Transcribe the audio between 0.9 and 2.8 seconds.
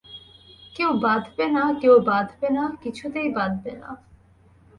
বাঁধবে না, কেউ বাঁধবে না,